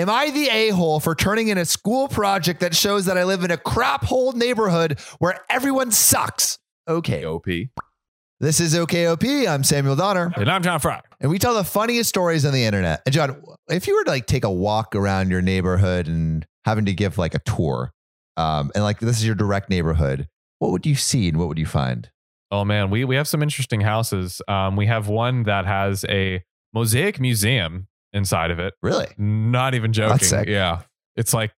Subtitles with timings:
[0.00, 3.24] Am I the a hole for turning in a school project that shows that I
[3.24, 6.58] live in a crap hole neighborhood where everyone sucks?
[6.88, 7.26] Okay.
[7.26, 7.44] OP.
[8.38, 9.46] This is OKOP.
[9.46, 10.32] I'm Samuel Donner.
[10.36, 11.02] And I'm John Frye.
[11.20, 13.02] And we tell the funniest stories on the internet.
[13.04, 16.86] And John, if you were to like take a walk around your neighborhood and having
[16.86, 17.92] to give like a tour,
[18.38, 20.28] um, and like this is your direct neighborhood,
[20.60, 22.08] what would you see and what would you find?
[22.50, 24.40] Oh man, we we have some interesting houses.
[24.48, 26.42] Um, we have one that has a
[26.72, 28.74] mosaic museum inside of it.
[28.82, 29.06] Really?
[29.18, 30.44] Not even joking.
[30.48, 30.82] Yeah,
[31.16, 31.52] it's like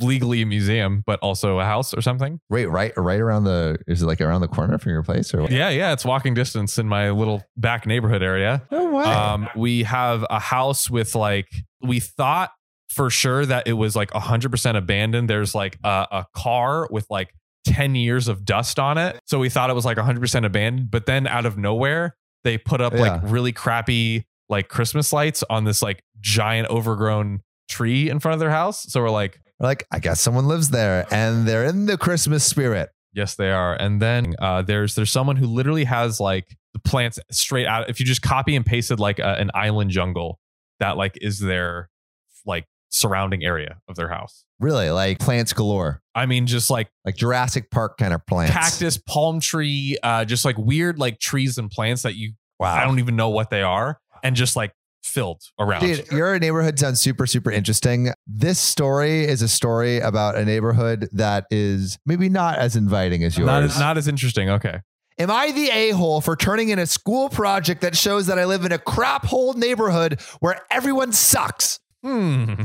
[0.00, 2.40] legally a museum, but also a house or something.
[2.50, 5.42] Wait, right, right around the is it like around the corner from your place or
[5.42, 5.50] what?
[5.50, 8.62] Yeah, yeah, it's walking distance in my little back neighborhood area.
[8.70, 9.04] No way.
[9.04, 11.48] Um, we have a house with like
[11.80, 12.50] we thought
[12.90, 15.28] for sure that it was like 100% abandoned.
[15.28, 17.34] There's like a, a car with like
[17.66, 19.20] 10 years of dust on it.
[19.26, 22.80] So we thought it was like 100% abandoned, but then out of nowhere, they put
[22.80, 28.34] up like really crappy like Christmas lights on this like giant overgrown tree in front
[28.34, 28.84] of their house.
[28.90, 32.44] So we're like, We're like, I guess someone lives there and they're in the Christmas
[32.44, 32.90] spirit.
[33.12, 33.74] Yes, they are.
[33.74, 37.88] And then uh, there's there's someone who literally has like the plants straight out.
[37.90, 40.38] If you just copy and pasted like a, an island jungle,
[40.80, 41.90] that like is their
[42.46, 44.44] like surrounding area of their house.
[44.60, 48.52] Really, like plants galore, I mean, just like like Jurassic Park kind of plants.
[48.52, 52.74] cactus, palm tree, uh, just like weird like trees and plants that you Wow.
[52.74, 55.80] I don't even know what they are, and just like filled around.
[55.80, 58.12] Dude, your neighborhood sounds super, super interesting.
[58.26, 63.36] This story is a story about a neighborhood that is maybe not as inviting as
[63.36, 63.46] yours.
[63.46, 64.50] not as not as interesting.
[64.50, 64.80] Okay.
[65.18, 68.44] Am I the a hole for turning in a school project that shows that I
[68.44, 71.80] live in a crap hole neighborhood where everyone sucks?
[72.04, 72.62] Hmm.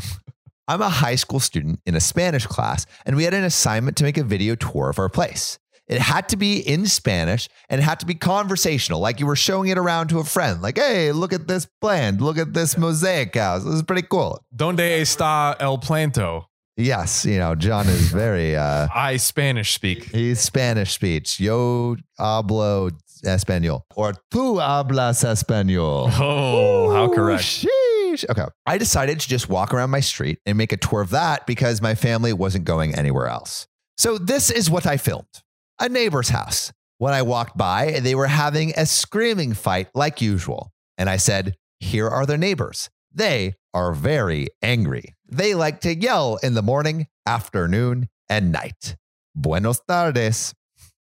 [0.67, 4.03] I'm a high school student in a Spanish class, and we had an assignment to
[4.03, 5.57] make a video tour of our place.
[5.88, 9.36] It had to be in Spanish and it had to be conversational, like you were
[9.36, 10.62] showing it around to a friend.
[10.62, 13.64] Like, hey, look at this plant, look at this mosaic house.
[13.64, 14.39] This is pretty cool.
[14.56, 16.48] Donde está el planto?
[16.78, 20.06] Yes, you know, John is very uh I Spanish speak.
[20.06, 21.39] he's Spanish speech.
[21.39, 22.89] Yo hablo
[23.26, 23.82] español.
[23.95, 26.11] Or tú hablas español.
[26.20, 27.43] Oh, how correct.
[27.43, 28.26] sheesh.
[28.30, 28.45] Okay.
[28.66, 31.82] I decided to just walk around my street and make a tour of that because
[31.82, 33.67] my family wasn't going anywhere else.
[33.98, 35.42] So this is what I filmed.
[35.80, 36.72] A neighbor's house.
[36.98, 40.72] When I walked by, they were having a screaming fight like usual.
[40.98, 42.89] And I said, Here are their neighbors.
[43.14, 45.16] They are very angry.
[45.28, 48.95] They like to yell in the morning, afternoon, and night.
[49.36, 50.54] Buenos tardes.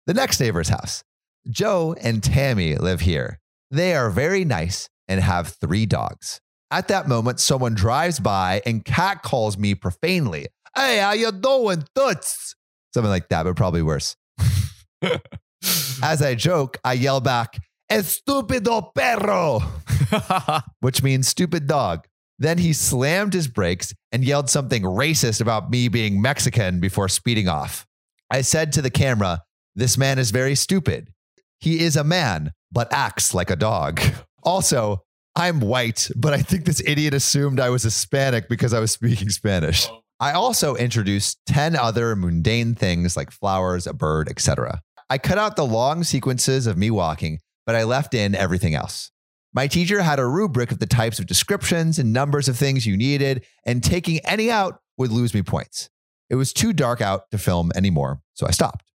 [0.06, 1.03] The next neighbor's house.
[1.48, 3.41] Joe and Tammy live here.
[3.71, 6.41] They are very nice and have three dogs.
[6.71, 10.47] At that moment, someone drives by and cat calls me profanely.
[10.77, 12.54] Hey, how you doing, toots?
[12.94, 14.16] Something like that, but probably worse.
[16.02, 17.58] As I joke, I yell back,
[17.90, 19.60] Estupido perro,
[20.80, 22.06] which means stupid dog.
[22.38, 27.48] Then he slammed his brakes and yelled something racist about me being Mexican before speeding
[27.48, 27.86] off.
[28.30, 29.42] I said to the camera,
[29.74, 31.12] This man is very stupid.
[31.58, 34.00] He is a man, but acts like a dog.
[34.42, 35.04] Also,
[35.36, 39.28] I'm white, but I think this idiot assumed I was Hispanic because I was speaking
[39.28, 39.86] Spanish.
[39.86, 40.00] Oh.
[40.18, 44.80] I also introduced 10 other mundane things like flowers, a bird, etc.
[45.10, 49.10] I cut out the long sequences of me walking, but I left in everything else.
[49.53, 52.97] My teacher had a rubric of the types of descriptions and numbers of things you
[52.97, 55.91] needed, and taking any out would lose me points.
[56.31, 58.93] It was too dark out to film anymore, so I stopped.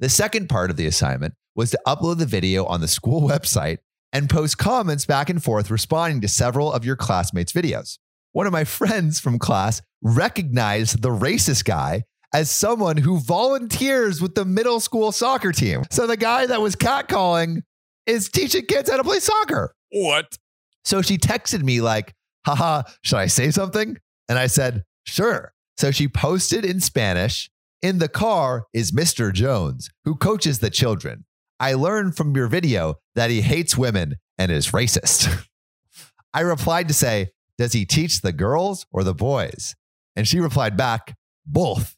[0.00, 3.78] The second part of the assignment was to upload the video on the school website
[4.10, 7.98] and post comments back and forth responding to several of your classmates' videos.
[8.32, 14.34] One of my friends from class recognized the racist guy as someone who volunteers with
[14.34, 15.82] the middle school soccer team.
[15.90, 17.62] So the guy that was catcalling
[18.06, 19.74] is teaching kids how to play soccer.
[19.90, 20.36] what?
[20.84, 22.14] So she texted me like,
[22.46, 23.98] haha, should I say something?
[24.28, 25.52] And I said, sure.
[25.76, 27.50] So she posted in Spanish,
[27.82, 29.32] in the car is Mr.
[29.32, 31.24] Jones, who coaches the children.
[31.60, 35.46] I learned from your video that he hates women and is racist.
[36.34, 39.74] I replied to say, does he teach the girls or the boys?
[40.16, 41.96] And she replied back, both.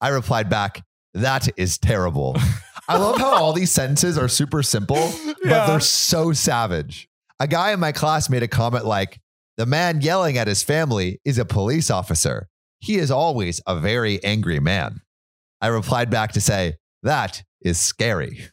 [0.00, 0.84] I replied back,
[1.14, 2.36] that is terrible.
[2.88, 5.12] I love how all these sentences are super simple,
[5.42, 7.08] but they're so savage.
[7.40, 9.20] A guy in my class made a comment like,
[9.56, 12.48] the man yelling at his family is a police officer.
[12.78, 15.00] He is always a very angry man.
[15.60, 18.48] I replied back to say, that is scary.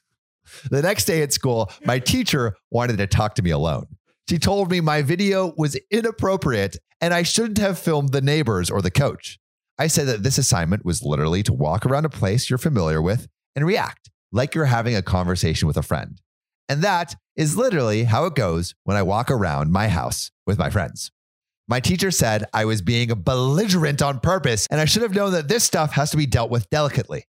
[0.72, 3.86] The next day at school, my teacher wanted to talk to me alone.
[4.28, 8.82] She told me my video was inappropriate and I shouldn't have filmed the neighbors or
[8.82, 9.38] the coach.
[9.77, 13.27] I said that this assignment was literally to walk around a place you're familiar with
[13.56, 16.22] and react like you're having a conversation with a friend.
[16.68, 20.69] And that is literally how it goes when I walk around my house with my
[20.69, 21.12] friends.
[21.68, 25.48] My teacher said I was being belligerent on purpose and I should have known that
[25.48, 27.25] this stuff has to be dealt with delicately.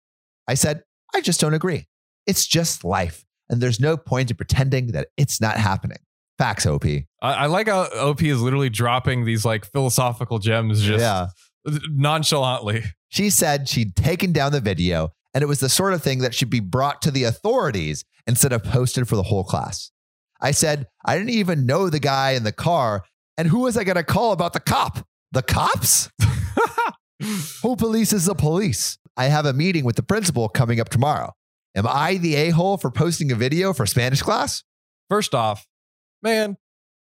[0.48, 0.82] I said,
[1.14, 1.86] I just don't agree.
[2.26, 5.98] It's just life, and there's no point in pretending that it's not happening.
[6.38, 6.84] Facts, OP.
[6.84, 11.28] I, I like how OP is literally dropping these like philosophical gems just yeah.
[11.64, 12.84] Nonchalantly.
[13.08, 16.34] She said she'd taken down the video and it was the sort of thing that
[16.34, 19.90] should be brought to the authorities instead of posted for the whole class.
[20.40, 23.04] I said, I didn't even know the guy in the car.
[23.36, 25.06] And who was I going to call about the cop?
[25.32, 26.10] The cops?
[27.62, 28.98] who polices the police?
[29.16, 31.32] I have a meeting with the principal coming up tomorrow.
[31.74, 34.64] Am I the a hole for posting a video for Spanish class?
[35.08, 35.66] First off,
[36.22, 36.56] man,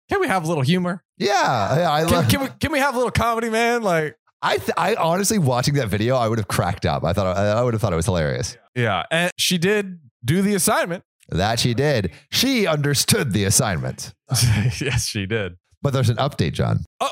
[0.08, 1.02] can we have a little humor?
[1.18, 2.28] Yeah, I, I Can, love.
[2.28, 3.82] can we can we have a little comedy, man?
[3.82, 7.02] Like, I, th- I honestly watching that video, I would have cracked up.
[7.02, 8.56] I thought I would have thought it was hilarious.
[8.74, 11.02] yeah, and she did do the assignment.
[11.30, 12.12] That she did.
[12.30, 14.12] She understood the assignment.
[14.30, 15.54] yes, she did.
[15.80, 16.80] But there's an update, John.
[17.00, 17.10] Oh.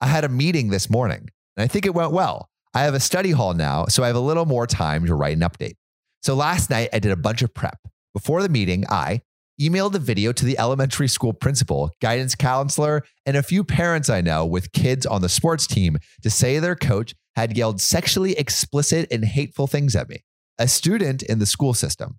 [0.00, 2.50] I had a meeting this morning and I think it went well.
[2.74, 5.36] I have a study hall now, so I have a little more time to write
[5.36, 5.76] an update.
[6.22, 7.78] So last night I did a bunch of prep.
[8.12, 9.22] Before the meeting, I
[9.60, 14.20] emailed the video to the elementary school principal, guidance counselor, and a few parents I
[14.20, 19.08] know with kids on the sports team to say their coach had yelled sexually explicit
[19.10, 20.24] and hateful things at me,
[20.58, 22.18] a student in the school system.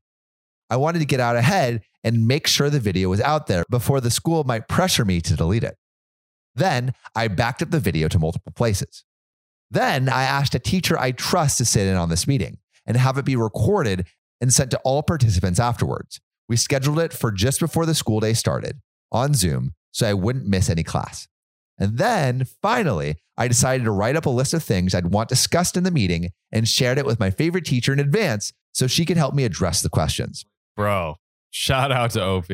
[0.69, 4.01] I wanted to get out ahead and make sure the video was out there before
[4.01, 5.75] the school might pressure me to delete it.
[6.55, 9.03] Then I backed up the video to multiple places.
[9.69, 13.17] Then I asked a teacher I trust to sit in on this meeting and have
[13.17, 14.07] it be recorded
[14.39, 16.19] and sent to all participants afterwards.
[16.47, 18.79] We scheduled it for just before the school day started
[19.11, 21.27] on Zoom so I wouldn't miss any class.
[21.77, 25.75] And then finally, I decided to write up a list of things I'd want discussed
[25.75, 29.17] in the meeting and shared it with my favorite teacher in advance so she could
[29.17, 30.45] help me address the questions.
[30.75, 31.15] Bro,
[31.49, 32.49] shout out to OP.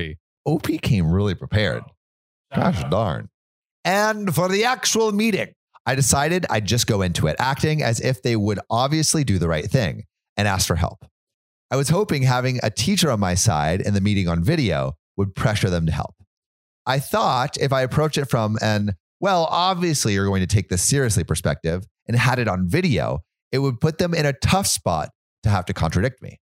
[0.46, 1.84] OP came really prepared.
[2.56, 3.30] Gosh darn.
[3.84, 5.54] And for the actual meeting,
[5.86, 9.48] I decided I'd just go into it, acting as if they would obviously do the
[9.48, 10.06] right thing
[10.38, 11.06] and ask for help.
[11.72, 15.34] I was hoping having a teacher on my side in the meeting on video would
[15.34, 16.16] pressure them to help.
[16.86, 20.84] I thought if I approach it from an, well, obviously you're going to take this
[20.84, 23.20] seriously perspective and had it on video,
[23.54, 25.12] it would put them in a tough spot
[25.44, 26.42] to have to contradict me.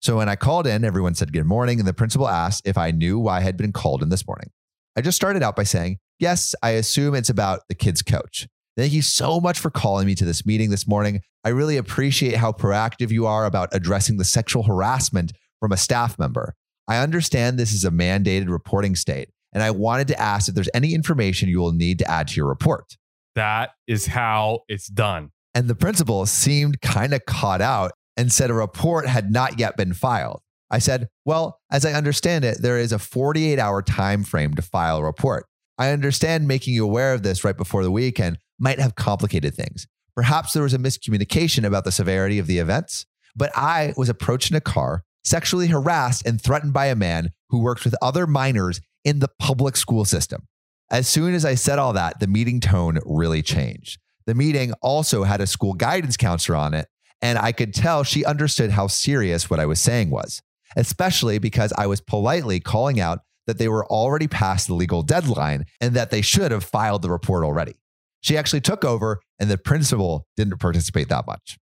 [0.00, 2.90] So when I called in, everyone said good morning, and the principal asked if I
[2.92, 4.50] knew why I had been called in this morning.
[4.96, 8.48] I just started out by saying, Yes, I assume it's about the kid's coach.
[8.76, 11.20] Thank you so much for calling me to this meeting this morning.
[11.44, 16.18] I really appreciate how proactive you are about addressing the sexual harassment from a staff
[16.18, 16.54] member.
[16.88, 20.68] I understand this is a mandated reporting state, and I wanted to ask if there's
[20.74, 22.96] any information you will need to add to your report.
[23.34, 25.30] That is how it's done.
[25.54, 29.76] And the principal seemed kind of caught out and said a report had not yet
[29.76, 30.42] been filed.
[30.70, 34.98] I said, "Well, as I understand it, there is a 48-hour time frame to file
[34.98, 35.46] a report.
[35.78, 39.86] I understand making you aware of this right before the weekend might have complicated things.
[40.14, 44.50] Perhaps there was a miscommunication about the severity of the events, but I was approached
[44.50, 48.80] in a car, sexually harassed and threatened by a man who worked with other minors
[49.04, 50.46] in the public school system.
[50.90, 53.98] As soon as I said all that, the meeting tone really changed.
[54.26, 56.86] The meeting also had a school guidance counselor on it,
[57.22, 60.42] and I could tell she understood how serious what I was saying was,
[60.76, 65.64] especially because I was politely calling out that they were already past the legal deadline
[65.80, 67.74] and that they should have filed the report already.
[68.22, 71.58] She actually took over, and the principal didn't participate that much.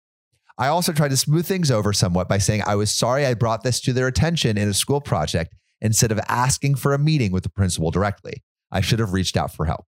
[0.57, 3.63] I also tried to smooth things over somewhat by saying I was sorry I brought
[3.63, 7.43] this to their attention in a school project instead of asking for a meeting with
[7.43, 8.43] the principal directly.
[8.71, 9.85] I should have reached out for help.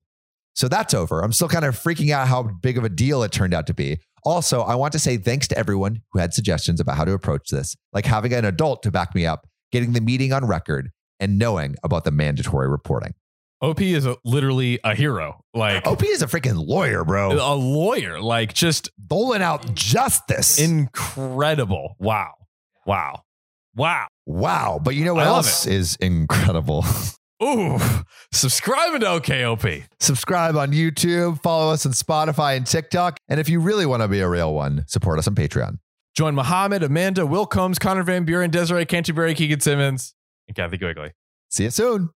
[0.54, 1.20] So that's over.
[1.20, 3.74] I'm still kind of freaking out how big of a deal it turned out to
[3.74, 3.98] be.
[4.24, 7.50] Also, I want to say thanks to everyone who had suggestions about how to approach
[7.50, 11.38] this, like having an adult to back me up, getting the meeting on record, and
[11.38, 13.14] knowing about the mandatory reporting.
[13.62, 15.40] OP is a, literally a hero.
[15.54, 17.32] Like OP is a freaking lawyer, bro.
[17.32, 18.20] a lawyer.
[18.20, 20.58] Like just Doling out justice.
[20.58, 21.96] incredible.
[21.98, 22.34] Wow.
[22.84, 23.22] Wow.
[23.74, 24.08] Wow.
[24.26, 24.80] wow.
[24.82, 26.84] But you know what I else is incredible?
[27.42, 27.78] Ooh.
[28.32, 29.84] Subscribing to OKOP.
[30.00, 33.18] Subscribe on YouTube, follow us on Spotify and TikTok.
[33.28, 35.78] And if you really want to be a real one, support us on Patreon.
[36.14, 40.14] Join Muhammad, Amanda, Will Combs, Connor Van Buren, Desiree Canterbury, Keegan Simmons,
[40.48, 41.12] and Kathy Quigley.
[41.50, 42.10] See you soon.